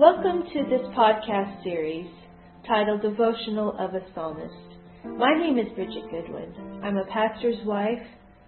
[0.00, 2.06] Welcome to this podcast series
[2.66, 4.54] titled Devotional of a Psalmist.
[5.04, 6.80] My name is Bridget Goodwin.
[6.82, 8.00] I'm a pastor's wife,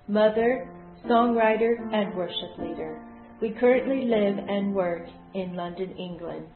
[0.08, 0.66] mother,
[1.04, 2.98] songwriter, and worship leader.
[3.42, 5.02] We currently live and work
[5.34, 6.46] in London, England.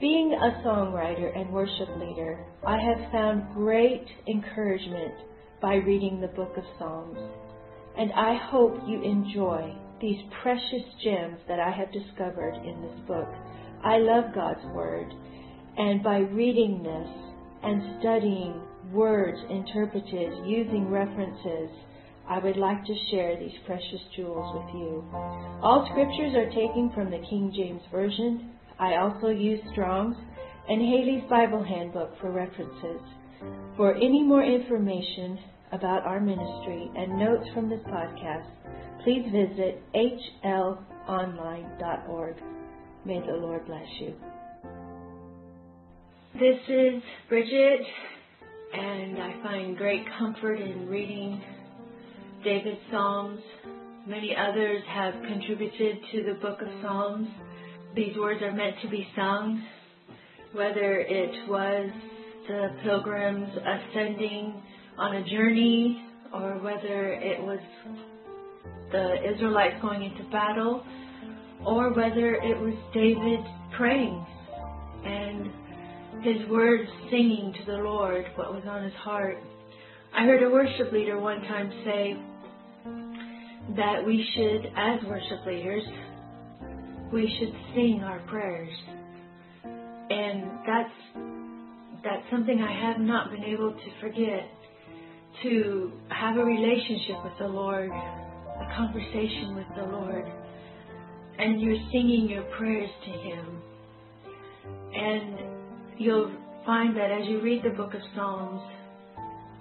[0.00, 5.16] Being a songwriter and worship leader, I have found great encouragement
[5.60, 7.18] by reading the book of Psalms.
[7.98, 13.28] And I hope you enjoy these precious gems that I have discovered in this book.
[13.84, 15.12] I love God's Word,
[15.76, 17.08] and by reading this
[17.62, 18.60] and studying
[18.92, 21.70] words interpreted using references,
[22.28, 25.04] I would like to share these precious jewels with you.
[25.62, 28.50] All scriptures are taken from the King James Version.
[28.78, 30.16] I also use Strong's
[30.68, 33.00] and Halley's Bible Handbook for references.
[33.76, 35.38] For any more information
[35.72, 38.46] about our ministry and notes from this podcast,
[39.04, 39.82] please visit
[40.44, 42.36] hlonline.org.
[43.08, 44.12] May the Lord bless you.
[46.34, 47.80] This is Bridget,
[48.74, 51.40] and I find great comfort in reading
[52.44, 53.40] David's Psalms.
[54.06, 57.28] Many others have contributed to the book of Psalms.
[57.96, 59.64] These words are meant to be sung,
[60.52, 61.90] whether it was
[62.46, 64.62] the pilgrims ascending
[64.98, 67.60] on a journey or whether it was
[68.92, 70.84] the Israelites going into battle
[71.64, 73.40] or whether it was David
[73.76, 74.24] praying
[75.04, 75.50] and
[76.22, 79.38] his words singing to the Lord what was on his heart.
[80.14, 82.16] I heard a worship leader one time say
[83.76, 85.82] that we should, as worship leaders,
[87.12, 88.72] we should sing our prayers.
[90.10, 90.94] And that's
[92.04, 94.48] that's something I have not been able to forget
[95.42, 100.24] to have a relationship with the Lord, a conversation with the Lord,
[101.38, 103.62] and you're singing your prayers to Him.
[104.94, 105.38] And
[105.96, 106.32] you'll
[106.66, 108.60] find that as you read the book of Psalms,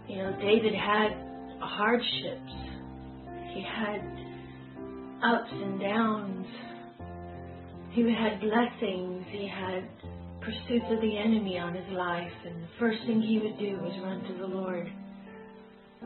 [0.08, 1.10] you know, David had
[1.60, 2.54] hardships,
[3.54, 4.02] he had
[5.24, 6.46] ups and downs,
[7.92, 9.88] he had blessings, he had
[10.42, 13.92] pursuits of the enemy on his life, and the first thing he would do was
[14.04, 14.90] run to the Lord.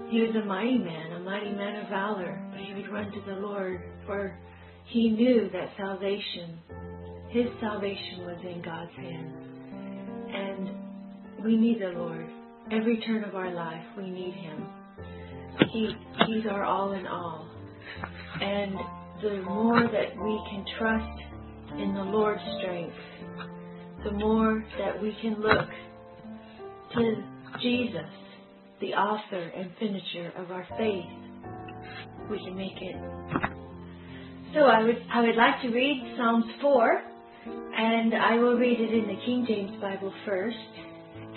[0.10, 3.22] He was a mighty man, a mighty man of valor, but he would run to
[3.28, 4.36] the Lord, for
[4.92, 6.60] he knew that salvation,
[7.30, 9.36] his salvation was in God's hands.
[10.34, 12.30] And we need the Lord.
[12.72, 14.68] Every turn of our life, we need him.
[15.72, 15.92] He,
[16.28, 17.50] he's our all in all.
[18.42, 18.76] And
[19.22, 21.22] the more that we can trust
[21.80, 22.96] in the Lord's strength,
[24.04, 25.70] the more that we can look
[26.96, 27.24] to
[27.62, 28.10] Jesus
[28.82, 31.06] the author and finisher of our faith,
[32.30, 33.61] we can make it.
[34.54, 37.02] So I would I would like to read Psalms 4,
[37.78, 40.58] and I will read it in the King James Bible first,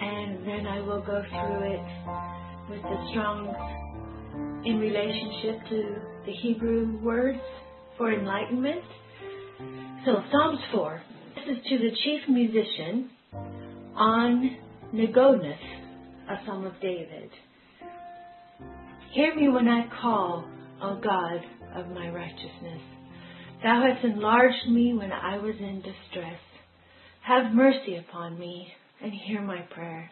[0.01, 3.57] and then I will go through it with the Strong's
[4.67, 7.39] in relationship to the Hebrew words
[7.97, 8.83] for enlightenment.
[10.05, 11.03] So Psalms 4.
[11.37, 13.11] This is to the chief musician
[13.95, 14.57] on
[14.93, 15.57] Neginoth
[16.29, 17.31] a Psalm of David.
[19.13, 20.49] Hear me when I call,
[20.83, 21.41] O God
[21.77, 22.94] of my righteousness.
[23.65, 26.39] Thou hast enlarged me when I was in distress.
[27.23, 28.69] Have mercy upon me
[29.03, 30.11] and hear my prayer.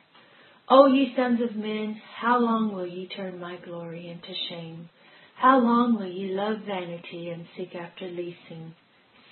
[0.70, 4.88] O ye sons of men, how long will ye turn my glory into shame?
[5.36, 8.74] How long will ye love vanity and seek after leasing?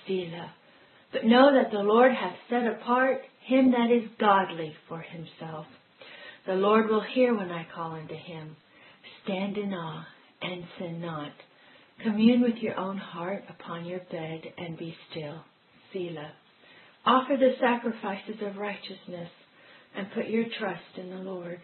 [0.05, 0.53] Selah.
[1.11, 5.65] But know that the Lord hath set apart him that is godly for himself.
[6.45, 8.55] The Lord will hear when I call unto him.
[9.23, 10.05] Stand in awe
[10.43, 11.31] and sin not.
[12.03, 15.41] Commune with your own heart upon your bed and be still.
[15.93, 16.31] Selah.
[17.05, 19.29] Offer the sacrifices of righteousness
[19.95, 21.59] and put your trust in the Lord.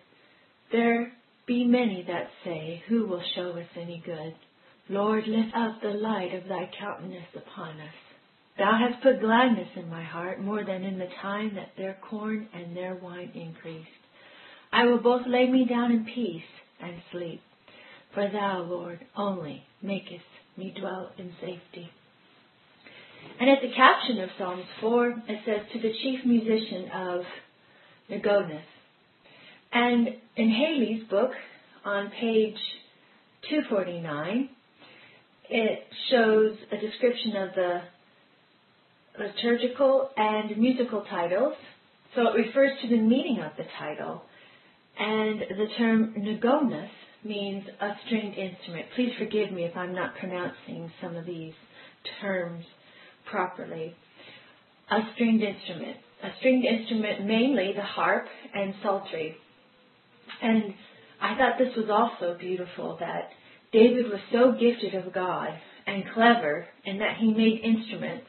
[0.71, 1.11] There
[1.47, 4.35] be many that say, Who will show us any good?
[4.89, 7.93] Lord, lift up the light of thy countenance upon us.
[8.57, 12.47] Thou hast put gladness in my heart more than in the time that their corn
[12.53, 13.87] and their wine increased.
[14.71, 16.41] I will both lay me down in peace
[16.81, 17.41] and sleep.
[18.17, 20.25] For thou, Lord, only makest
[20.57, 21.87] me dwell in safety.
[23.39, 27.21] And at the caption of Psalms 4, it says, To the chief musician of
[28.09, 28.59] Neginoth.
[29.71, 31.29] And in Halley's book,
[31.85, 32.57] on page
[33.51, 34.49] 249,
[35.51, 35.79] it
[36.09, 37.81] shows a description of the
[39.19, 41.53] liturgical and musical titles.
[42.15, 44.23] So it refers to the meaning of the title
[44.97, 46.89] and the term Neginoth
[47.27, 48.85] means a stringed instrument.
[48.95, 51.53] Please forgive me if I'm not pronouncing some of these
[52.21, 52.65] terms
[53.29, 53.95] properly.
[54.89, 55.97] a stringed instrument.
[56.23, 59.35] A stringed instrument, mainly the harp and psaltery.
[60.41, 60.73] And
[61.21, 63.29] I thought this was also beautiful that
[63.71, 65.49] David was so gifted of God
[65.85, 68.25] and clever in that he made instruments.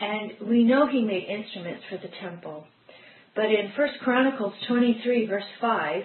[0.00, 2.66] And we know he made instruments for the temple.
[3.34, 6.02] But in 1 Chronicles 23, verse 5,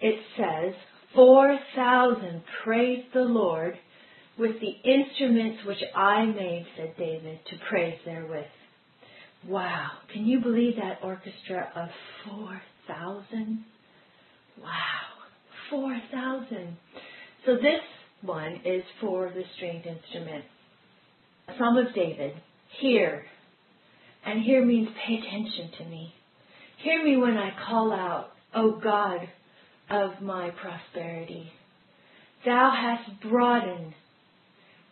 [0.00, 0.74] it says,
[1.14, 3.74] 4,000 praise the Lord
[4.38, 8.44] with the instruments which I made, said David, to praise therewith.
[9.46, 9.90] Wow.
[10.12, 11.88] Can you believe that orchestra of
[12.88, 13.64] 4,000?
[14.60, 14.70] Wow.
[15.70, 16.76] 4,000.
[17.46, 17.80] So this
[18.22, 20.44] one is for the stringed instrument.
[21.58, 22.32] Psalm of David.
[22.80, 23.24] Hear.
[24.26, 26.12] And hear means pay attention to me.
[26.82, 29.28] Hear me when I call out, O God
[29.90, 31.48] of my prosperity.
[32.44, 33.94] Thou hast broadened,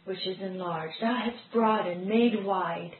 [0.04, 0.94] which is enlarged.
[1.00, 2.92] Thou hast broadened, made wide.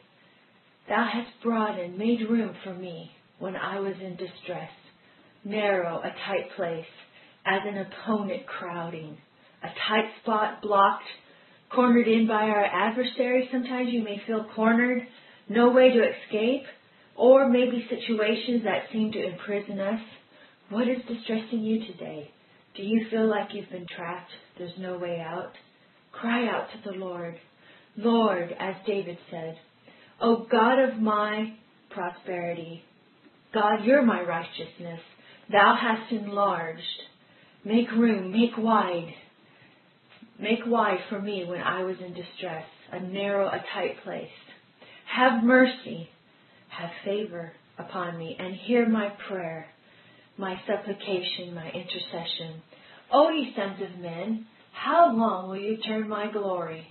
[0.89, 4.71] Thou hast broadened, made room for me when I was in distress.
[5.45, 6.87] Narrow, a tight place,
[7.45, 9.17] as an opponent crowding.
[9.63, 11.05] A tight spot blocked,
[11.75, 13.49] cornered in by our adversary.
[13.51, 15.03] Sometimes you may feel cornered,
[15.49, 16.65] no way to escape,
[17.17, 20.01] or maybe situations that seem to imprison us.
[20.73, 22.31] What is distressing you today?
[22.75, 24.31] Do you feel like you've been trapped?
[24.57, 25.53] There's no way out?
[26.13, 27.35] Cry out to the Lord.
[27.99, 29.59] Lord, as David said,
[30.23, 31.53] O God of my
[31.91, 32.83] prosperity,
[33.53, 35.01] God, you're my righteousness.
[35.51, 36.81] Thou hast enlarged.
[37.67, 39.13] Make room, make wide.
[40.41, 44.25] Make wide for me when I was in distress, a narrow, a tight place.
[45.15, 46.09] Have mercy,
[46.69, 49.67] have favor upon me, and hear my prayer,
[50.39, 52.63] my supplication, my intercession.
[53.13, 56.87] O ye sons of men, how long will you turn my glory,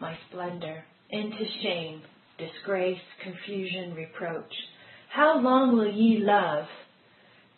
[0.00, 2.02] my splendor, into shame,
[2.38, 4.52] disgrace, confusion, reproach?
[5.12, 6.66] How long will ye love?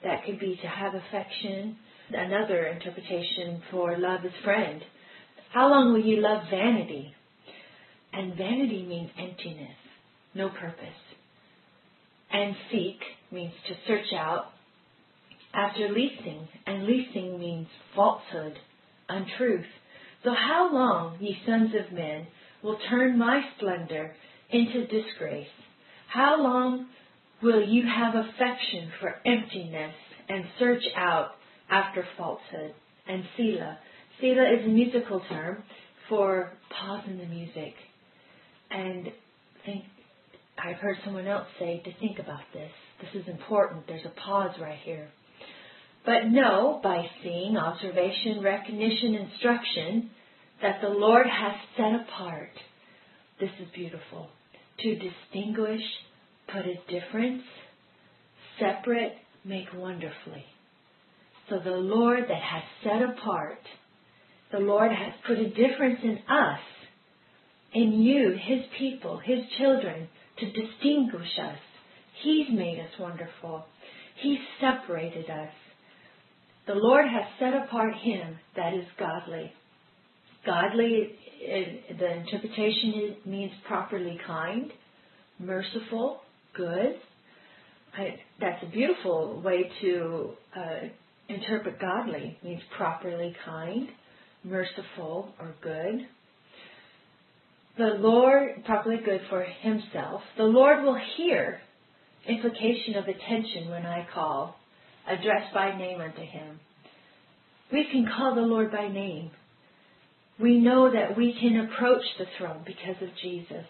[0.02, 1.76] That could be to have affection.
[2.10, 4.80] Another interpretation for love is friend.
[5.52, 7.14] How long will ye love vanity?
[8.12, 9.76] And vanity means emptiness,
[10.34, 10.88] no purpose.
[12.30, 14.46] And seek means to search out
[15.58, 17.66] after leasing, and leasing means
[17.96, 18.54] falsehood,
[19.08, 19.66] untruth.
[20.22, 22.28] So how long, ye sons of men,
[22.62, 24.14] will turn my splendor
[24.50, 25.48] into disgrace?
[26.12, 26.86] How long
[27.42, 29.94] will you have affection for emptiness
[30.28, 31.30] and search out
[31.68, 32.74] after falsehood?
[33.08, 33.78] And Selah.
[34.20, 35.64] Selah is a musical term
[36.08, 37.74] for pause in the music.
[38.70, 39.08] And
[39.64, 39.84] think
[40.56, 42.70] I've heard someone else say to think about this.
[43.00, 43.86] This is important.
[43.86, 45.08] There's a pause right here.
[46.04, 50.10] But know by seeing, observation, recognition, instruction
[50.62, 52.50] that the Lord has set apart.
[53.40, 54.28] This is beautiful.
[54.80, 55.82] To distinguish,
[56.52, 57.42] put a difference,
[58.58, 59.14] separate,
[59.44, 60.44] make wonderfully.
[61.48, 63.60] So the Lord that has set apart,
[64.52, 66.60] the Lord has put a difference in us,
[67.74, 70.08] in you, His people, His children,
[70.38, 71.58] to distinguish us.
[72.22, 73.64] He's made us wonderful.
[74.20, 75.50] He's separated us.
[76.68, 79.50] The Lord has set apart him that is godly.
[80.44, 81.14] Godly,
[81.98, 84.70] the interpretation means properly kind,
[85.38, 86.20] merciful,
[86.54, 86.96] good.
[88.38, 90.88] That's a beautiful way to uh,
[91.30, 92.36] interpret godly.
[92.44, 93.88] Means properly kind,
[94.44, 96.06] merciful, or good.
[97.78, 100.20] The Lord, properly good for himself.
[100.36, 101.60] The Lord will hear
[102.28, 104.57] implication of attention when I call
[105.10, 106.60] addressed by name unto him.
[107.72, 109.30] We can call the Lord by name.
[110.40, 113.66] We know that we can approach the throne because of Jesus.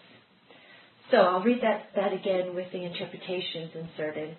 [1.11, 4.37] So I'll read that, that again with the interpretations inserted.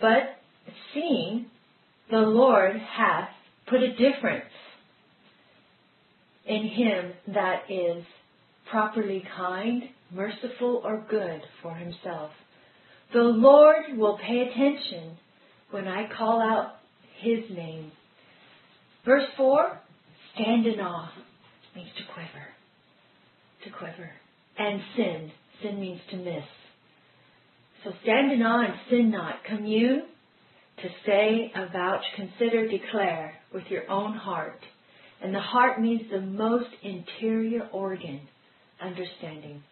[0.00, 0.36] But
[0.92, 1.46] seeing
[2.10, 3.30] the Lord hath
[3.68, 4.44] put a difference
[6.46, 8.04] in him that is
[8.70, 12.30] properly kind, merciful, or good for himself.
[13.12, 15.16] The Lord will pay attention
[15.74, 16.76] when I call out
[17.20, 17.90] his name.
[19.04, 19.80] Verse 4
[20.32, 21.10] stand in awe
[21.74, 22.46] means to quiver.
[23.64, 24.10] To quiver.
[24.56, 25.32] And sin.
[25.60, 26.44] Sin means to miss.
[27.82, 29.42] So stand in awe and sin not.
[29.48, 30.04] Commune
[30.76, 34.60] to say, avouch, consider, declare with your own heart.
[35.20, 38.20] And the heart means the most interior organ,
[38.80, 39.64] understanding.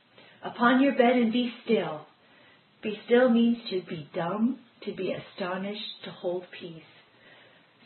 [0.44, 2.00] Upon your bed and be still.
[2.82, 6.82] Be still means to be dumb, to be astonished, to hold peace.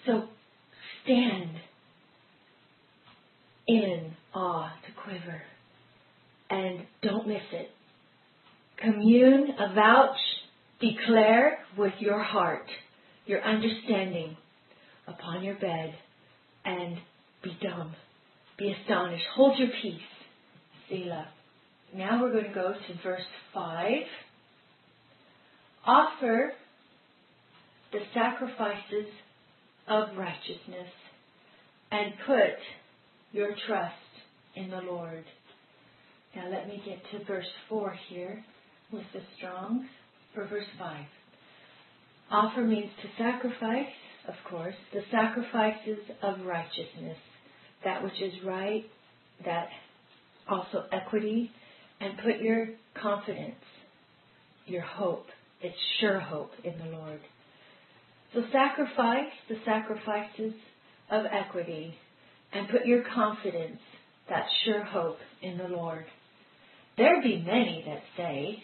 [0.07, 0.25] So
[1.05, 1.51] stand
[3.69, 5.43] in awe, to quiver,
[6.51, 7.71] and don't miss it.
[8.83, 10.17] commune, avouch,
[10.81, 12.67] declare with your heart,
[13.27, 14.37] your understanding
[15.07, 15.95] upon your bed,
[16.65, 16.99] and
[17.43, 17.95] be dumb.
[18.59, 19.25] Be astonished.
[19.35, 20.01] Hold your peace.
[20.89, 21.29] Selah.
[21.95, 23.23] Now we're going to go to verse
[23.55, 23.93] 5.
[25.87, 26.53] Offer
[27.93, 29.07] the sacrifices
[29.89, 30.91] of righteousness
[31.91, 32.59] and put
[33.33, 33.95] your trust
[34.55, 35.25] in the Lord.
[36.35, 38.45] Now let me get to verse 4 here
[38.93, 39.87] with the Strongs
[40.35, 41.05] for verse 5.
[42.31, 43.93] Offer means to sacrifice,
[44.29, 47.17] of course, the sacrifices of righteousness,
[47.85, 48.85] that which is right,
[49.45, 49.69] that
[50.49, 51.51] also equity,
[52.01, 52.69] and put your
[53.01, 53.55] confidence,
[54.67, 55.27] your hope,
[55.63, 57.21] it's sure hope in the Lord.
[58.35, 60.55] So sacrifice the sacrifices
[61.11, 61.95] of equity
[62.53, 63.79] and put your confidence,
[64.29, 66.05] that sure hope in the Lord.
[66.97, 68.63] There be many that say,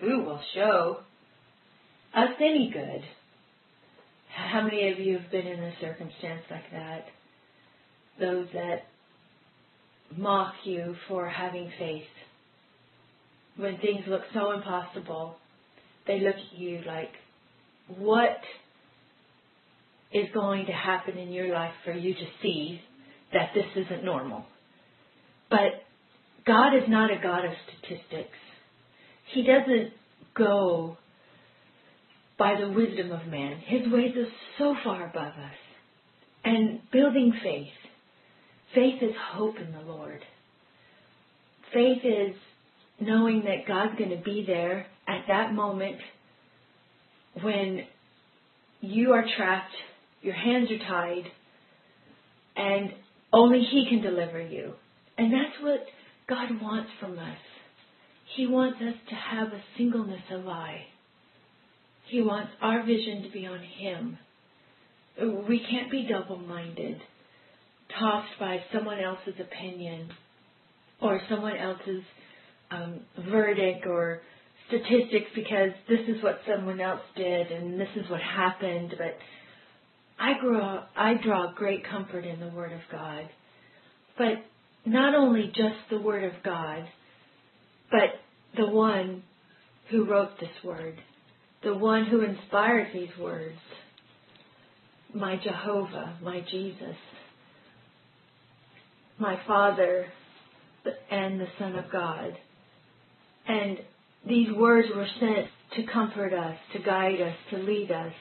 [0.00, 0.98] Who will show
[2.14, 3.02] us any good?
[4.34, 7.04] How many of you have been in a circumstance like that?
[8.20, 8.84] Those that
[10.16, 12.04] mock you for having faith.
[13.56, 15.36] When things look so impossible,
[16.06, 17.10] they look at you like,
[17.98, 18.38] what
[20.12, 22.80] is going to happen in your life for you to see
[23.32, 24.44] that this isn't normal?
[25.50, 25.82] But
[26.46, 28.38] God is not a God of statistics.
[29.34, 29.92] He doesn't
[30.34, 30.96] go
[32.38, 33.58] by the wisdom of man.
[33.66, 35.58] His ways are so far above us.
[36.44, 37.66] And building faith.
[38.74, 40.20] Faith is hope in the Lord.
[41.74, 42.34] Faith is
[43.00, 45.96] knowing that God's going to be there at that moment
[47.42, 47.80] when
[48.80, 49.74] you are trapped,
[50.22, 51.24] your hands are tied,
[52.56, 52.90] and
[53.32, 54.72] only He can deliver you.
[55.16, 55.80] And that's what
[56.28, 57.38] God wants from us.
[58.36, 60.82] He wants us to have a singleness of eye.
[62.08, 64.18] He wants our vision to be on Him.
[65.48, 67.00] We can't be double minded,
[67.98, 70.10] tossed by someone else's opinion
[71.00, 72.02] or someone else's
[72.70, 74.20] um, verdict or
[74.68, 78.94] statistics because this is what someone else did and this is what happened.
[78.96, 79.16] But
[80.18, 83.28] I grow, I draw great comfort in the Word of God.
[84.16, 84.44] But
[84.84, 86.88] not only just the Word of God,
[87.90, 88.10] but
[88.56, 89.22] the one
[89.90, 91.00] who wrote this Word,
[91.62, 93.58] the one who inspired these words,
[95.14, 96.96] my Jehovah, my Jesus,
[99.18, 100.06] my Father,
[101.10, 102.36] and the Son of God.
[103.46, 103.78] And
[104.26, 105.46] these words were sent
[105.76, 108.12] to comfort us, to guide us, to lead us.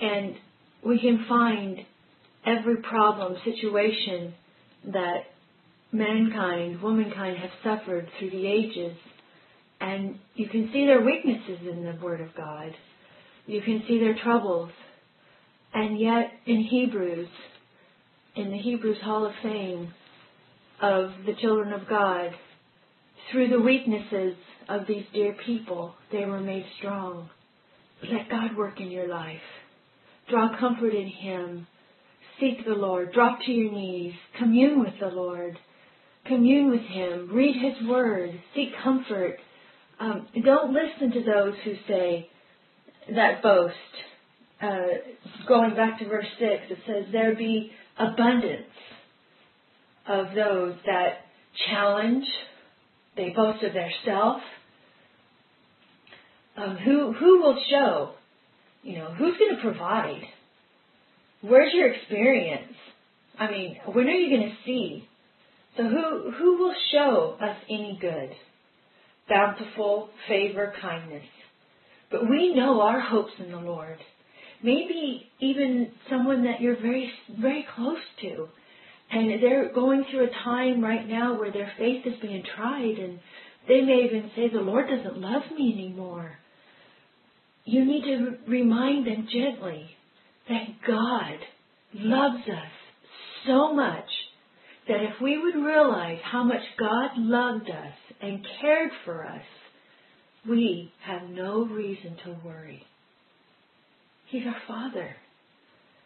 [0.00, 0.34] And
[0.84, 1.78] we can find
[2.46, 4.34] every problem, situation
[4.92, 5.24] that
[5.92, 8.96] mankind, womankind have suffered through the ages.
[9.80, 12.72] And you can see their weaknesses in the Word of God.
[13.46, 14.70] You can see their troubles.
[15.72, 17.28] And yet, in Hebrews,
[18.36, 19.92] in the Hebrews Hall of Fame
[20.80, 22.30] of the children of God,
[23.30, 24.34] through the weaknesses
[24.68, 27.28] of these dear people, they were made strong.
[28.02, 29.40] Let God work in your life.
[30.30, 31.66] Draw comfort in Him.
[32.38, 33.12] Seek the Lord.
[33.12, 34.14] Drop to your knees.
[34.38, 35.58] Commune with the Lord.
[36.26, 37.30] Commune with Him.
[37.32, 38.30] Read His Word.
[38.54, 39.36] Seek comfort.
[39.98, 42.28] Um, don't listen to those who say
[43.14, 43.74] that boast.
[44.62, 48.66] Uh, going back to verse 6, it says, There be abundance
[50.06, 51.24] of those that
[51.68, 52.24] challenge,
[53.16, 54.40] they boast of their self.
[56.56, 58.14] Um, who who will show?
[58.82, 60.22] You know, who's going to provide?
[61.42, 62.72] Where's your experience?
[63.38, 65.04] I mean, when are you going to see?
[65.76, 68.30] So who who will show us any good?
[69.28, 71.24] Bountiful favor, kindness.
[72.10, 73.98] But we know our hopes in the Lord.
[74.62, 77.10] Maybe even someone that you're very
[77.40, 78.48] very close to
[79.12, 83.18] and they're going through a time right now where their faith is being tried and
[83.66, 86.38] they may even say, the Lord doesn't love me anymore.
[87.64, 89.86] You need to remind them gently
[90.48, 91.38] that God
[91.94, 92.72] loves us
[93.46, 94.08] so much
[94.88, 99.42] that if we would realize how much God loved us and cared for us,
[100.48, 102.82] we have no reason to worry.
[104.30, 105.14] He's our Father.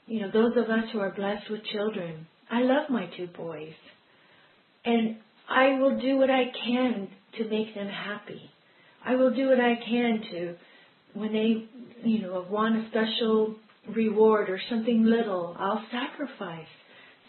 [0.06, 3.72] You know, those of us who are blessed with children, I love my two boys.
[4.84, 5.16] And
[5.48, 7.08] I will do what I can
[7.38, 8.50] to make them happy.
[9.04, 10.54] I will do what I can to,
[11.14, 13.56] when they, you know, want a special
[13.94, 16.66] reward or something little, I'll sacrifice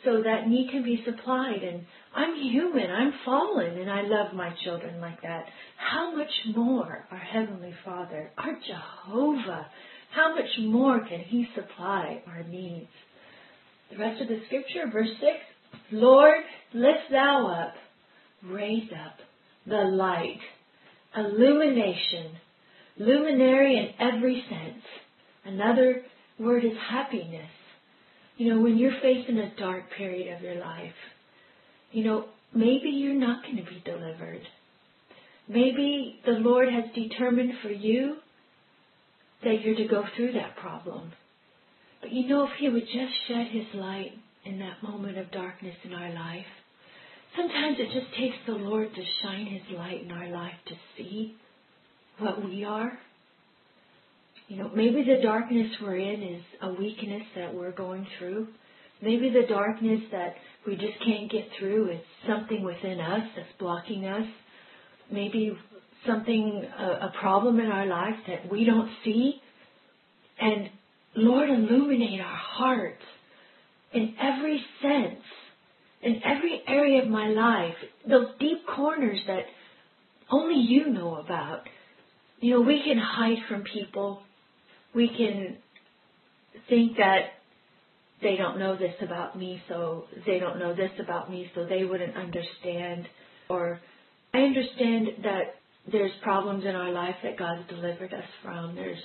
[0.03, 1.63] so that need can be supplied.
[1.63, 5.45] And I'm human, I'm fallen, and I love my children like that.
[5.77, 9.67] How much more our Heavenly Father, our Jehovah,
[10.13, 12.87] how much more can He supply our needs?
[13.91, 15.29] The rest of the scripture, verse 6
[15.91, 16.37] Lord,
[16.73, 17.73] lift thou up,
[18.49, 19.17] raise up
[19.67, 20.39] the light,
[21.15, 22.31] illumination,
[22.97, 24.83] luminary in every sense.
[25.45, 26.01] Another
[26.39, 27.49] word is happiness.
[28.37, 30.93] You know, when you're facing a dark period of your life,
[31.91, 34.41] you know, maybe you're not going to be delivered.
[35.47, 38.15] Maybe the Lord has determined for you
[39.43, 41.11] that you're to go through that problem.
[42.01, 44.11] But you know, if He would just shed His light
[44.43, 46.45] in that moment of darkness in our life,
[47.35, 51.35] sometimes it just takes the Lord to shine His light in our life to see
[52.19, 52.97] what we are.
[54.47, 58.47] You know, maybe the darkness we're in is a weakness that we're going through.
[59.01, 60.35] Maybe the darkness that
[60.67, 64.27] we just can't get through is something within us that's blocking us.
[65.11, 65.57] Maybe
[66.05, 69.41] something, a, a problem in our life that we don't see.
[70.39, 70.69] And
[71.15, 73.01] Lord, illuminate our hearts
[73.93, 75.23] in every sense,
[76.03, 77.75] in every area of my life,
[78.07, 79.45] those deep corners that
[80.29, 81.61] only you know about.
[82.39, 84.21] You know, we can hide from people.
[84.93, 85.57] We can
[86.69, 87.35] think that
[88.21, 91.83] they don't know this about me, so they don't know this about me, so they
[91.83, 93.07] wouldn't understand.
[93.49, 93.79] Or
[94.33, 95.55] I understand that
[95.91, 98.75] there's problems in our life that God's delivered us from.
[98.75, 99.01] There's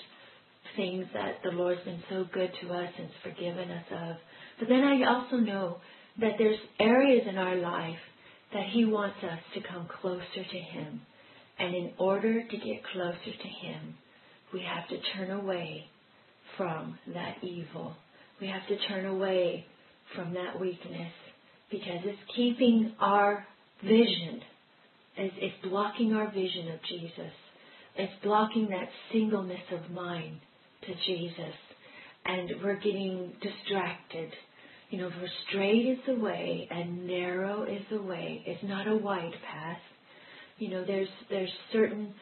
[0.76, 4.16] things that the Lord's been so good to us and forgiven us of.
[4.58, 5.78] But then I also know
[6.20, 7.98] that there's areas in our life
[8.52, 11.00] that He wants us to come closer to Him.
[11.60, 13.94] And in order to get closer to Him,
[14.52, 15.84] we have to turn away
[16.56, 17.94] from that evil.
[18.40, 19.66] We have to turn away
[20.16, 21.12] from that weakness
[21.70, 23.46] because it's keeping our
[23.82, 24.40] vision,
[25.16, 27.32] it's, it's blocking our vision of Jesus.
[27.96, 30.40] It's blocking that singleness of mind
[30.82, 31.54] to Jesus.
[32.24, 34.30] And we're getting distracted.
[34.90, 38.42] You know, for straight is the way and narrow is the way.
[38.46, 39.78] It's not a wide path.
[40.60, 42.12] You know, there's there's certain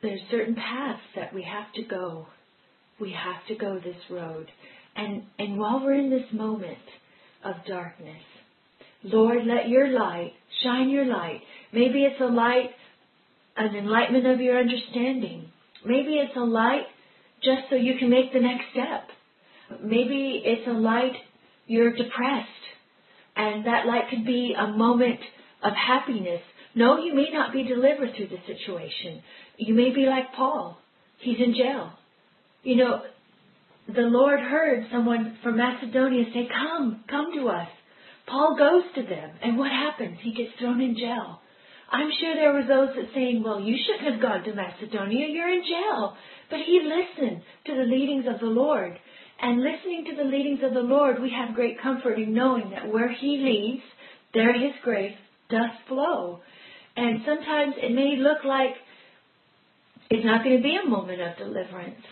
[0.00, 2.26] there's certain paths that we have to go.
[3.00, 4.46] We have to go this road.
[4.94, 6.78] And and while we're in this moment
[7.44, 8.22] of darkness,
[9.02, 11.40] Lord, let your light shine your light.
[11.72, 12.70] Maybe it's a light,
[13.56, 15.48] an enlightenment of your understanding.
[15.84, 16.86] Maybe it's a light
[17.42, 19.08] just so you can make the next step.
[19.82, 21.16] Maybe it's a light
[21.66, 22.48] you're depressed,
[23.34, 25.20] and that light could be a moment
[25.64, 26.42] of happiness.
[26.74, 29.22] No, you may not be delivered through the situation.
[29.56, 30.78] You may be like Paul.
[31.18, 31.92] He's in jail.
[32.62, 33.02] You know,
[33.88, 37.68] the Lord heard someone from Macedonia say, Come, come to us.
[38.26, 40.18] Paul goes to them, and what happens?
[40.22, 41.40] He gets thrown in jail.
[41.90, 45.52] I'm sure there were those that saying, Well, you shouldn't have gone to Macedonia, you're
[45.52, 46.16] in jail.
[46.48, 48.96] But he listened to the leadings of the Lord.
[49.42, 52.92] And listening to the leadings of the Lord, we have great comfort in knowing that
[52.92, 53.82] where he leads,
[54.34, 55.16] there his grace
[55.48, 56.40] does flow.
[56.96, 58.74] And sometimes it may look like
[60.10, 62.02] it's not going to be a moment of deliverance,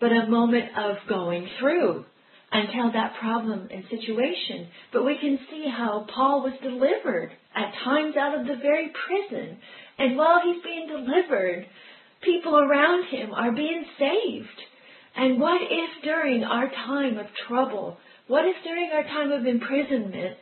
[0.00, 2.04] but a moment of going through
[2.50, 4.68] until that problem and situation.
[4.92, 9.58] But we can see how Paul was delivered at times out of the very prison.
[9.98, 11.66] And while he's being delivered,
[12.22, 14.60] people around him are being saved.
[15.16, 20.36] And what if during our time of trouble, what if during our time of imprisonment,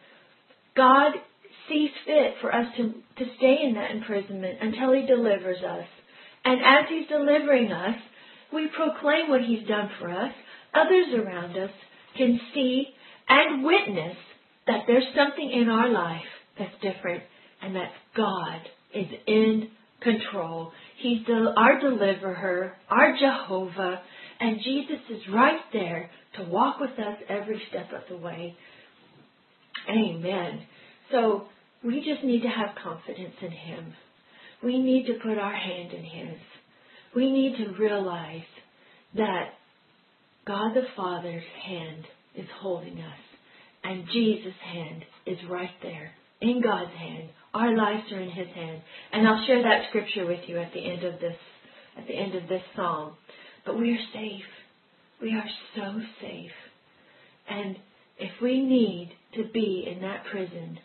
[0.76, 1.14] God
[1.70, 5.86] sees fit for us to, to stay in that imprisonment until he delivers us?
[6.44, 7.96] And as he's delivering us,
[8.52, 10.32] we proclaim what he's done for us.
[10.74, 11.70] Others around us
[12.16, 12.86] can see
[13.28, 14.16] and witness
[14.66, 16.26] that there's something in our life
[16.58, 17.22] that's different
[17.62, 18.60] and that God
[18.94, 19.70] is in
[20.02, 20.72] control.
[20.98, 24.00] He's our deliverer, our Jehovah,
[24.40, 28.54] and Jesus is right there to walk with us every step of the way.
[29.88, 30.62] Amen.
[31.10, 31.46] So
[31.84, 33.94] we just need to have confidence in Him.
[34.62, 36.38] We need to put our hand in His.
[37.14, 38.42] We need to realize
[39.16, 39.50] that
[40.46, 43.18] God the Father's hand is holding us,
[43.82, 47.30] and Jesus' hand is right there in God's hand.
[47.54, 50.80] Our lives are in His hand, and I'll share that scripture with you at the
[50.80, 51.36] end of this
[51.98, 53.14] at the end of this psalm.
[53.66, 54.44] But we are safe.
[55.20, 55.44] We are
[55.76, 56.50] so safe,
[57.48, 57.76] and
[58.18, 60.78] if we need to be in that prison,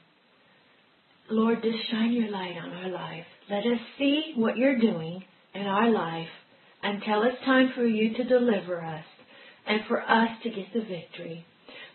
[1.30, 3.26] Lord, just shine your light on our life.
[3.50, 6.28] Let us see what you're doing in our life
[6.84, 9.06] until it's time for you to deliver us
[9.68, 11.46] and for us to get the victory.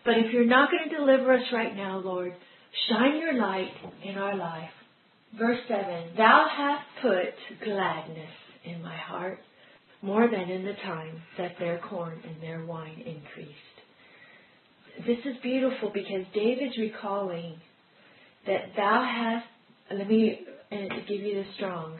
[0.03, 2.33] But if you're not going to deliver us right now, Lord,
[2.89, 3.71] shine your light
[4.03, 4.69] in our life.
[5.37, 8.31] Verse 7 Thou hast put gladness
[8.65, 9.39] in my heart
[10.01, 13.55] more than in the time that their corn and their wine increased.
[15.07, 17.55] This is beautiful because David's recalling
[18.45, 19.45] that thou hast,
[19.97, 20.39] let me
[20.71, 20.75] uh,
[21.07, 21.99] give you the Strongs,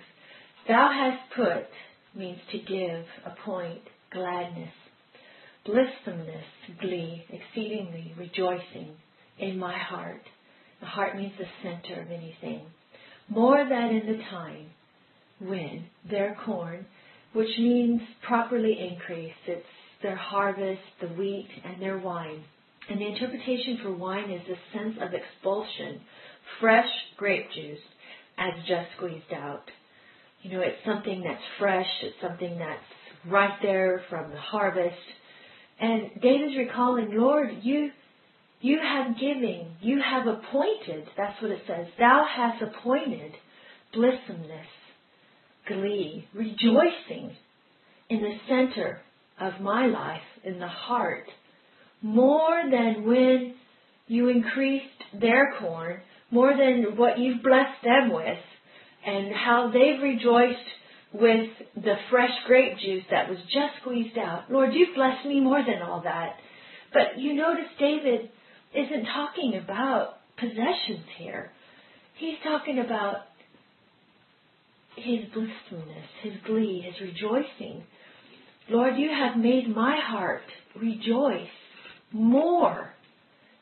[0.68, 1.68] thou hast put
[2.20, 4.74] means to give, appoint, gladness,
[5.68, 6.44] blithesomeness,
[6.80, 8.96] glee, exceedingly rejoicing
[9.40, 10.22] in my heart.
[10.80, 12.66] The heart means the center of anything.
[13.30, 14.66] More than in the time
[15.40, 16.86] when their corn,
[17.34, 19.66] which means properly increased, it's
[20.02, 22.44] their harvest, the wheat, and their wine.
[22.90, 26.02] And the interpretation for wine is a sense of expulsion,
[26.60, 27.80] fresh grape juice
[28.38, 29.64] as just squeezed out.
[30.42, 34.96] You know, it's something that's fresh, it's something that's right there from the harvest.
[35.80, 37.92] And David's recalling, Lord, you
[38.64, 41.88] you have given, you have appointed, that's what it says.
[41.98, 43.32] Thou hast appointed
[43.96, 44.68] blithesomeness,
[45.68, 47.36] glee, rejoicing
[48.10, 49.02] in the center
[49.40, 51.26] of my life, in the heart,
[52.04, 53.56] more than when
[54.08, 54.86] you increased
[55.20, 56.00] their corn,
[56.32, 58.40] more than what you've blessed them with,
[59.06, 60.58] and how they've rejoiced
[61.14, 64.50] with the fresh grape juice that was just squeezed out.
[64.50, 66.38] Lord, you've blessed me more than all that.
[66.94, 68.30] But you notice David
[68.74, 71.52] isn't talking about possessions here.
[72.18, 73.18] He's talking about
[74.96, 77.84] his blissfulness, his glee, his rejoicing.
[78.70, 80.44] Lord, you have made my heart
[80.80, 81.48] rejoice
[82.12, 82.94] more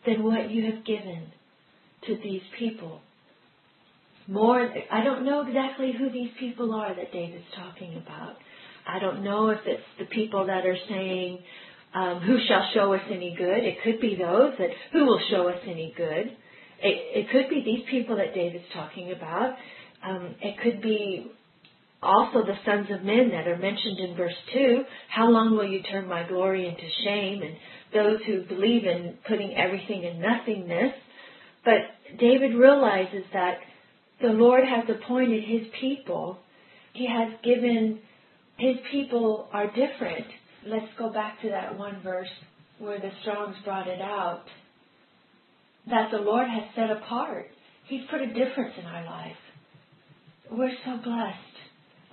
[0.05, 1.31] than what you have given
[2.07, 3.01] to these people.
[4.27, 8.35] More, I don't know exactly who these people are that David's talking about.
[8.87, 11.39] I don't know if it's the people that are saying,
[11.93, 13.63] um, who shall show us any good?
[13.63, 16.27] It could be those that, who will show us any good?
[16.81, 19.55] It, it could be these people that David's talking about.
[20.03, 21.31] Um, it could be
[22.01, 24.83] also the sons of men that are mentioned in verse 2.
[25.09, 27.41] How long will you turn my glory into shame?
[27.41, 27.55] And
[27.93, 30.93] those who believe in putting everything in nothingness.
[31.65, 33.59] But David realizes that
[34.21, 36.37] the Lord has appointed his people.
[36.93, 37.99] He has given
[38.57, 40.25] his people are different.
[40.65, 42.27] Let's go back to that one verse
[42.79, 44.43] where the Strongs brought it out.
[45.89, 47.47] That the Lord has set apart.
[47.87, 49.37] He's put a difference in our life.
[50.51, 51.55] We're so blessed.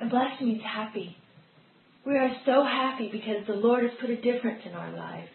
[0.00, 1.16] And blessed means happy.
[2.06, 5.28] We are so happy because the Lord has put a difference in our life.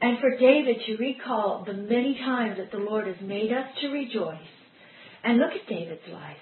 [0.00, 3.88] And for David to recall the many times that the Lord has made us to
[3.88, 4.38] rejoice.
[5.24, 6.36] And look at David's life.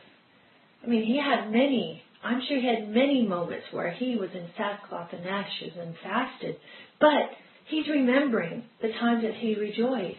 [0.83, 4.47] I mean, he had many, I'm sure he had many moments where he was in
[4.57, 6.57] sackcloth and ashes and fasted.
[7.01, 7.31] But
[7.69, 10.19] he's remembering the times that he rejoiced.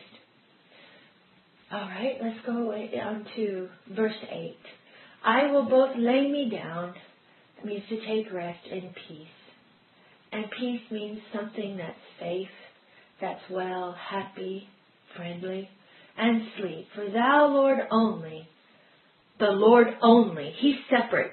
[1.71, 4.55] All right, let's go on to verse 8.
[5.23, 6.93] I will both lay me down,
[7.63, 9.27] means to take rest in peace.
[10.31, 12.47] And peace means something that's safe,
[13.21, 14.67] that's well, happy,
[15.15, 15.69] friendly,
[16.17, 16.87] and sleep.
[16.95, 18.47] For thou, Lord, only,
[19.39, 21.31] the Lord only, He's separate.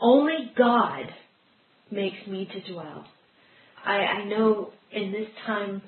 [0.00, 1.06] Only God
[1.90, 3.04] makes me to dwell.
[3.84, 5.82] I, I know in this time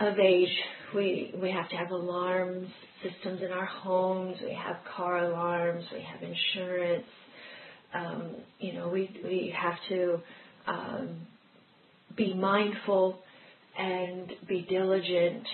[0.00, 0.48] of age,
[0.94, 2.68] we we have to have alarms
[3.02, 4.36] systems in our homes.
[4.42, 5.84] We have car alarms.
[5.92, 7.06] We have insurance.
[7.94, 10.18] Um, you know, we we have to
[10.66, 11.26] um,
[12.16, 13.18] be mindful
[13.78, 15.46] and be diligent,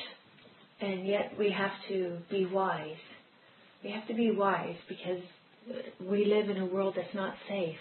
[0.80, 2.96] and yet we have to be wise.
[3.84, 5.22] We have to be wise because
[6.00, 7.76] we live in a world that's not safe.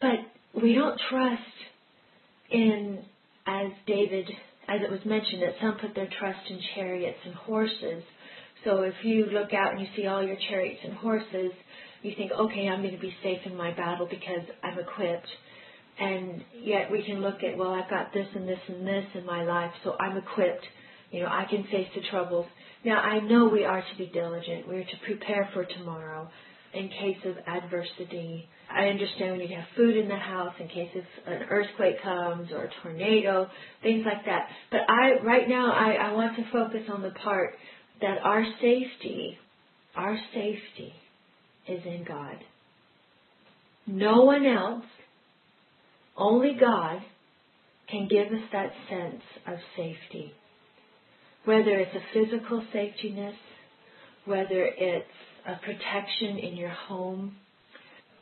[0.00, 1.42] But we don't trust
[2.50, 3.00] in,
[3.46, 4.28] as David,
[4.68, 8.02] as it was mentioned, that some put their trust in chariots and horses.
[8.64, 11.52] So if you look out and you see all your chariots and horses,
[12.02, 15.28] you think, okay, I'm going to be safe in my battle because I'm equipped.
[16.00, 19.26] And yet we can look at, well, I've got this and this and this in
[19.26, 20.64] my life, so I'm equipped.
[21.10, 22.46] You know, I can face the troubles.
[22.84, 24.66] Now, I know we are to be diligent.
[24.66, 26.28] We are to prepare for tomorrow
[26.72, 28.48] in case of adversity.
[28.72, 32.02] I understand we need to have food in the house in case if an earthquake
[32.02, 33.48] comes or a tornado,
[33.82, 34.46] things like that.
[34.70, 37.54] But I, right now, I, I want to focus on the part
[38.00, 39.36] that our safety,
[39.96, 40.94] our safety
[41.68, 42.36] is in God.
[43.86, 44.84] No one else,
[46.16, 47.00] only God,
[47.90, 50.32] can give us that sense of safety.
[51.44, 53.34] Whether it's a physical safetiness,
[54.24, 55.06] whether it's
[55.46, 57.36] a protection in your home,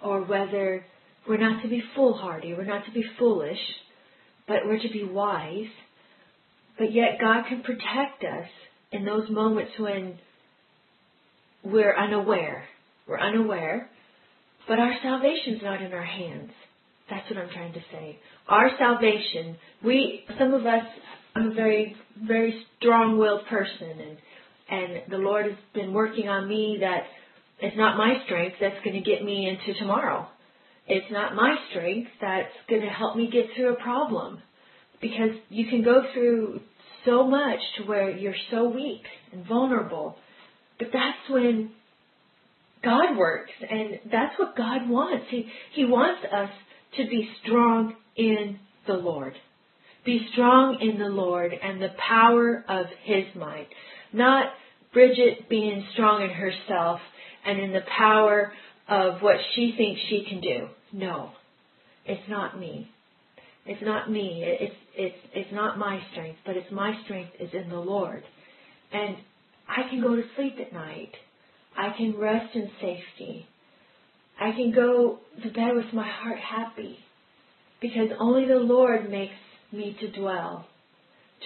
[0.02, 0.84] or whether
[1.28, 3.58] we're not to be foolhardy, we're not to be foolish,
[4.46, 5.66] but we're to be wise.
[6.78, 8.48] But yet God can protect us
[8.92, 10.18] in those moments when
[11.64, 12.64] we're unaware.
[13.06, 13.90] We're unaware,
[14.68, 16.52] but our salvation's not in our hands.
[17.10, 18.18] That's what I'm trying to say.
[18.48, 20.84] Our salvation, we, some of us,
[21.34, 24.18] I'm a very, very strong-willed person, and
[24.70, 27.04] and the Lord has been working on me that
[27.60, 30.28] it's not my strength that's going to get me into tomorrow.
[30.86, 34.42] It's not my strength that's going to help me get through a problem.
[35.00, 36.60] Because you can go through
[37.06, 40.16] so much to where you're so weak and vulnerable.
[40.78, 41.70] But that's when
[42.84, 45.26] God works, and that's what God wants.
[45.30, 46.50] He, he wants us
[46.96, 49.34] to be strong in the Lord.
[50.04, 53.68] Be strong in the Lord and the power of His might.
[54.12, 54.46] Not
[54.92, 57.00] Bridget being strong in herself
[57.44, 58.52] and in the power
[58.88, 60.68] of what she thinks she can do.
[60.92, 61.30] No,
[62.06, 62.90] it's not me.
[63.66, 64.42] It's not me.
[64.44, 68.22] It's it's it's not my strength, but it's my strength is in the Lord.
[68.92, 69.16] And
[69.68, 71.12] I can go to sleep at night.
[71.76, 73.46] I can rest in safety.
[74.40, 76.98] I can go to bed with my heart happy
[77.80, 79.34] because only the Lord makes
[79.72, 80.66] me to dwell,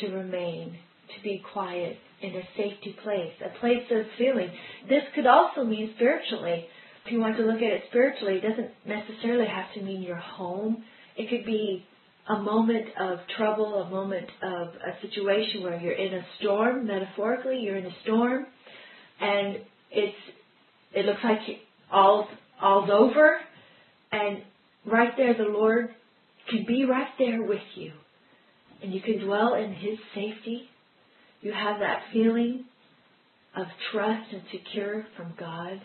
[0.01, 0.79] to remain,
[1.17, 4.51] to be quiet in a safety place, a place of feeling.
[4.89, 6.67] This could also mean spiritually.
[7.05, 10.17] If you want to look at it spiritually, it doesn't necessarily have to mean your
[10.17, 10.85] home.
[11.17, 11.85] It could be
[12.29, 17.59] a moment of trouble, a moment of a situation where you're in a storm, metaphorically,
[17.59, 18.47] you're in a storm,
[19.21, 19.57] and
[19.91, 20.17] it's
[20.95, 21.41] it looks like
[21.91, 22.29] all's
[22.63, 23.37] all's over,
[24.11, 24.43] and
[24.87, 25.89] right there the Lord
[26.49, 27.93] can be right there with you,
[28.83, 30.69] and you can dwell in His safety.
[31.41, 32.65] You have that feeling
[33.57, 35.81] of trust and secure from God.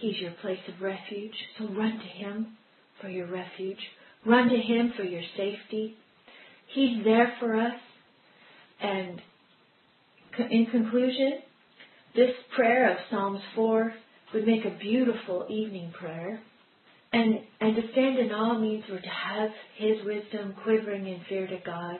[0.00, 2.58] He's your place of refuge, so run to Him
[3.00, 3.78] for your refuge.
[4.26, 5.96] Run to Him for your safety.
[6.74, 7.80] He's there for us.
[8.80, 9.20] And
[10.50, 11.38] in conclusion,
[12.14, 13.92] this prayer of Psalms 4
[14.34, 16.40] would make a beautiful evening prayer.
[17.12, 21.46] And, and to stand in awe means we're to have His wisdom quivering in fear
[21.46, 21.98] to God,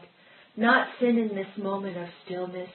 [0.57, 2.69] not sin in this moment of stillness.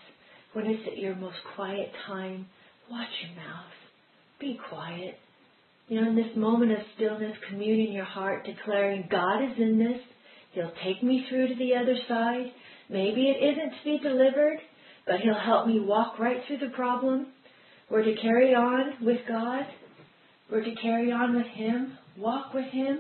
[0.53, 2.47] When it's at your most quiet time,
[2.89, 3.71] watch your mouth.
[4.39, 5.15] Be quiet.
[5.87, 9.77] You know, in this moment of stillness, commune in your heart, declaring, God is in
[9.77, 9.99] this.
[10.53, 12.51] He'll take me through to the other side.
[12.89, 14.59] Maybe it isn't to be delivered,
[15.05, 17.27] but He'll help me walk right through the problem.
[17.89, 19.63] We're to carry on with God.
[20.51, 22.99] We're to carry on with Him, walk with Him.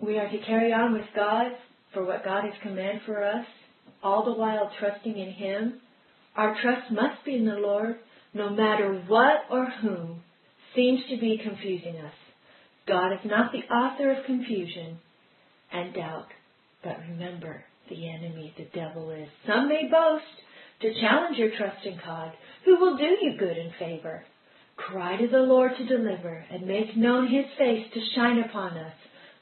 [0.00, 1.52] We are to carry on with God
[1.92, 3.46] for what God has commanded for us,
[4.02, 5.80] all the while trusting in Him.
[6.36, 7.96] Our trust must be in the Lord,
[8.32, 10.22] no matter what or whom
[10.74, 12.12] seems to be confusing us.
[12.86, 14.98] God is not the author of confusion
[15.72, 16.26] and doubt,
[16.82, 19.28] but remember, the enemy, the devil is.
[19.46, 20.24] Some may boast
[20.82, 22.32] to challenge your trust in God,
[22.64, 24.24] who will do you good and favor.
[24.76, 28.92] Cry to the Lord to deliver, and make known his face to shine upon us,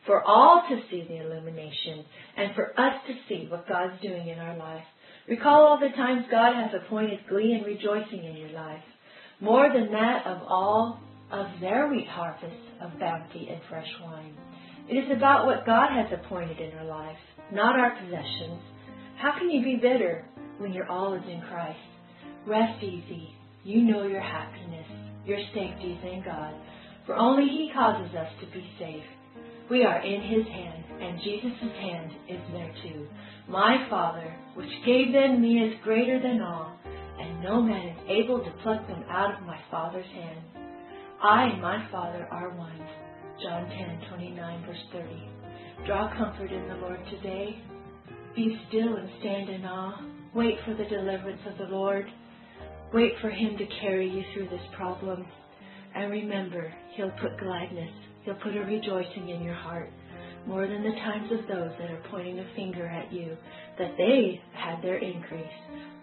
[0.06, 2.04] for all to see the illumination,
[2.37, 4.85] and for us to see what God's doing in our life.
[5.28, 8.82] Recall all the times God has appointed glee and rejoicing in your life.
[9.40, 14.35] More than that of all of their wheat harvest of bounty and fresh wine.
[14.88, 17.16] It is about what God has appointed in our life,
[17.52, 18.61] not our possessions.
[19.18, 20.26] How can you be bitter
[20.58, 21.78] when your all is in Christ?
[22.46, 23.35] Rest easy.
[23.62, 24.87] You know your happiness,
[25.24, 26.52] your safety is in God,
[27.07, 29.05] for only He causes us to be safe.
[29.70, 33.07] We are in His hand, and Jesus' hand is there too.
[33.48, 36.76] My Father, which gave them me, is greater than all,
[37.20, 40.40] and no man is able to pluck them out of my Father's hand.
[41.22, 42.81] I and my Father are one.
[43.40, 45.87] John 10, 29, verse 30.
[45.87, 47.62] Draw comfort in the Lord today.
[48.35, 50.02] Be still and stand in awe.
[50.35, 52.07] Wait for the deliverance of the Lord.
[52.92, 55.24] Wait for Him to carry you through this problem.
[55.94, 57.90] And remember, He'll put gladness,
[58.24, 59.90] He'll put a rejoicing in your heart,
[60.46, 63.37] more than the times of those that are pointing a finger at you,
[63.78, 65.46] that they had their increase.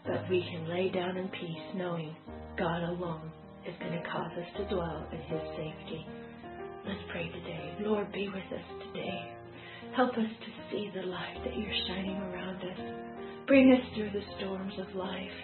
[0.05, 2.15] But we can lay down in peace, knowing
[2.57, 3.31] God alone
[3.67, 6.07] is going to cause us to dwell in His safety.
[6.87, 7.75] Let's pray today.
[7.81, 9.31] Lord, be with us today.
[9.95, 12.79] Help us to see the light that you're shining around us.
[13.45, 15.37] Bring us through the storms of life.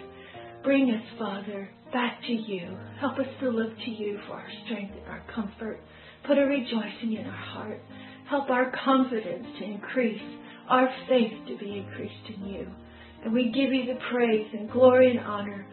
[0.66, 2.76] Bring us, Father, back to you.
[3.00, 5.80] Help us to look to you for our strength and our comfort.
[6.26, 7.80] Put a rejoicing in our heart.
[8.28, 10.20] Help our confidence to increase,
[10.68, 12.66] our faith to be increased in you.
[13.24, 15.66] And we give you the praise and glory and honor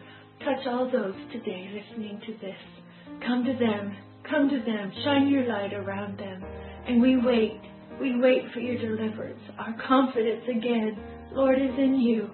[0.44, 3.20] Touch all those today listening to this.
[3.26, 3.96] Come to them.
[4.28, 4.92] Come to them.
[5.02, 6.44] Shine your light around them.
[6.86, 7.60] And we wait.
[7.98, 9.40] We wait for your deliverance.
[9.58, 10.98] Our confidence again,
[11.32, 12.28] Lord, is in you.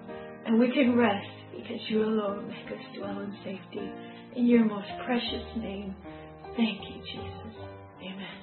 [0.45, 3.91] And we can rest because you alone make us dwell in safety.
[4.35, 5.95] In your most precious name,
[6.55, 7.55] thank you, Jesus.
[8.01, 8.41] Amen.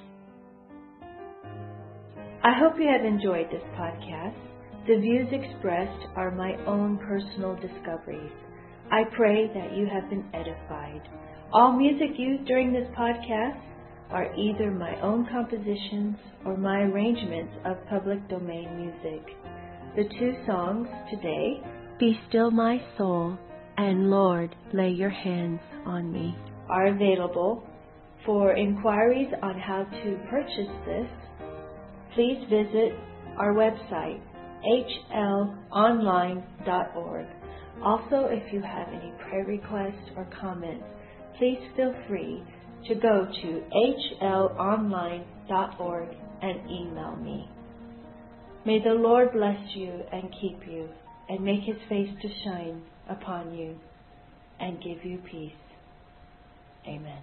[2.43, 4.37] I hope you have enjoyed this podcast.
[4.87, 8.31] The views expressed are my own personal discoveries.
[8.91, 11.01] I pray that you have been edified.
[11.51, 13.59] All music used during this podcast
[14.11, 19.25] are either my own compositions or my arrangements of public domain music.
[19.95, 21.61] The two songs today,
[21.99, 23.37] Be Still My Soul
[23.75, 26.33] and Lord, Lay Your Hands on Me,
[26.69, 27.67] are available.
[28.25, 31.09] For inquiries on how to purchase this,
[32.15, 32.93] please visit
[33.37, 34.21] our website,
[35.73, 36.45] hlonline.org.
[37.83, 40.85] Also, if you have any prayer requests or comments,
[41.37, 42.41] please feel free
[42.87, 43.61] to go to
[44.21, 45.27] hlonline.org
[46.41, 47.49] and email me.
[48.65, 50.87] May the Lord bless you and keep you
[51.29, 53.75] and make his face to shine upon you
[54.59, 55.51] and give you peace.
[56.87, 57.21] Amen.